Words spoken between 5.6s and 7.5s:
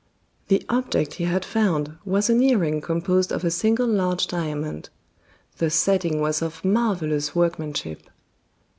setting was of marvelous